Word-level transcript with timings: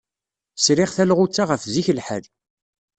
Sriɣ 0.63 0.89
talɣut-a 0.97 1.43
ɣef 1.49 1.63
zik 1.73 1.87
lḥal. 1.97 2.25